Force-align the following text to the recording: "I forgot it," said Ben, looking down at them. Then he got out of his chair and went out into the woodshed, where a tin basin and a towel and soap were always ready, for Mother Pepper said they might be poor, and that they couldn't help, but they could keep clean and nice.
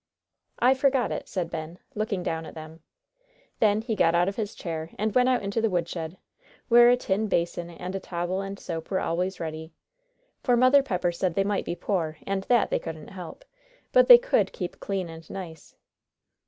"I 0.57 0.73
forgot 0.73 1.11
it," 1.11 1.27
said 1.29 1.51
Ben, 1.51 1.77
looking 1.93 2.23
down 2.23 2.47
at 2.47 2.55
them. 2.55 2.79
Then 3.59 3.81
he 3.83 3.95
got 3.95 4.15
out 4.15 4.27
of 4.27 4.35
his 4.35 4.55
chair 4.55 4.89
and 4.97 5.13
went 5.13 5.29
out 5.29 5.43
into 5.43 5.61
the 5.61 5.69
woodshed, 5.69 6.17
where 6.69 6.89
a 6.89 6.97
tin 6.97 7.27
basin 7.27 7.69
and 7.69 7.93
a 7.93 7.99
towel 7.99 8.41
and 8.41 8.57
soap 8.57 8.89
were 8.89 8.99
always 8.99 9.39
ready, 9.39 9.73
for 10.41 10.57
Mother 10.57 10.81
Pepper 10.81 11.11
said 11.11 11.35
they 11.35 11.43
might 11.43 11.65
be 11.65 11.75
poor, 11.75 12.17
and 12.25 12.41
that 12.45 12.71
they 12.71 12.79
couldn't 12.79 13.09
help, 13.09 13.45
but 13.91 14.07
they 14.07 14.17
could 14.17 14.51
keep 14.53 14.79
clean 14.79 15.07
and 15.07 15.29
nice. 15.29 15.75